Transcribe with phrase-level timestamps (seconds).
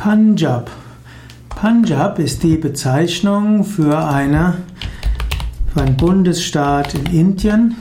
[0.00, 0.68] Punjab.
[1.50, 4.54] Punjab ist die Bezeichnung für, eine,
[5.74, 7.76] für einen Bundesstaat in Indien.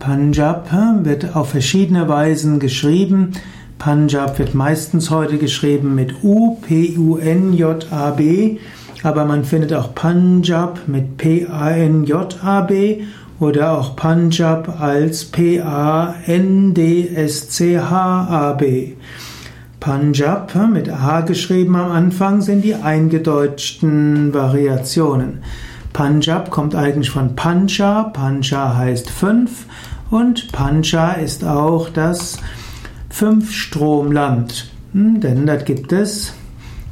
[0.00, 0.68] Punjab
[1.04, 3.34] wird auf verschiedene Weisen geschrieben.
[3.78, 8.58] Punjab wird meistens heute geschrieben mit U, P-U-N-J-A-B,
[9.04, 13.02] aber man findet auch Punjab mit P-A-N-J-A-B
[13.38, 16.16] oder auch Punjab als P-A-N-D-S-C-H-A-B.
[19.80, 25.44] Punjab mit A geschrieben am Anfang sind die eingedeutschten Variationen.
[25.92, 29.66] Punjab kommt eigentlich von Pancha, Pancha heißt fünf
[30.10, 32.38] und Pancha ist auch das
[33.08, 36.34] Fünfstromland, hm, denn dort gibt es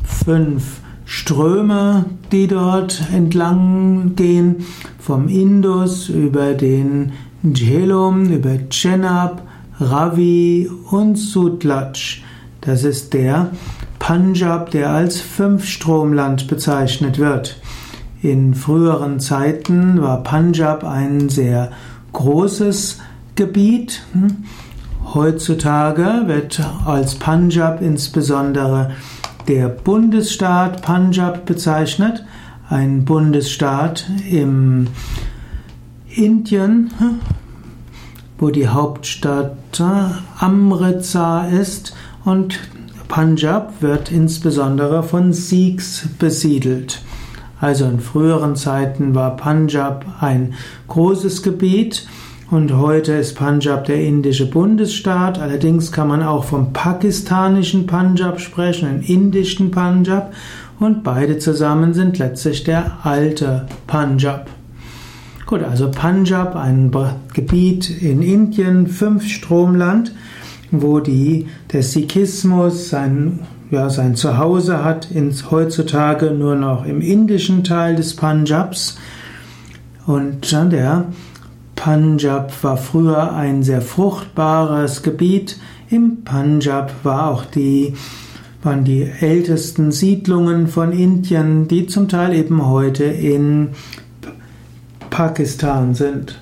[0.04, 4.64] fünf Ströme, die dort entlang gehen,
[4.98, 9.42] vom Indus über den Jhelum, über Chenab,
[9.78, 12.22] Ravi und Sutlaj.
[12.60, 13.50] Das ist der
[13.98, 17.60] Punjab, der als Fünfstromland bezeichnet wird.
[18.22, 21.70] In früheren Zeiten war Punjab ein sehr
[22.12, 23.00] großes
[23.34, 24.02] Gebiet.
[25.14, 28.92] Heutzutage wird als Punjab insbesondere
[29.48, 32.24] der Bundesstaat Punjab bezeichnet,
[32.68, 34.88] ein Bundesstaat im
[36.08, 36.90] Indien,
[38.38, 39.80] wo die Hauptstadt
[40.38, 41.94] Amritsar ist
[42.26, 42.58] und
[43.06, 47.00] Punjab wird insbesondere von Sikhs besiedelt.
[47.60, 50.54] Also in früheren Zeiten war Punjab ein
[50.88, 52.06] großes Gebiet
[52.50, 55.38] und heute ist Punjab der indische Bundesstaat.
[55.38, 60.34] Allerdings kann man auch vom pakistanischen Punjab sprechen, im indischen Punjab
[60.80, 64.50] und beide zusammen sind letztlich der alte Punjab.
[65.46, 66.90] Gut, also Punjab, ein
[67.32, 70.12] Gebiet in Indien, fünf Stromland
[70.70, 73.40] wo die, der Sikhismus sein,
[73.70, 78.98] ja, sein Zuhause hat, ins, heutzutage nur noch im indischen Teil des Punjabs.
[80.06, 81.06] Und der
[81.74, 85.58] Punjab war früher ein sehr fruchtbares Gebiet.
[85.90, 87.94] Im Punjab war auch die,
[88.62, 93.70] waren die ältesten Siedlungen von Indien, die zum Teil eben heute in
[95.10, 96.40] Pakistan sind.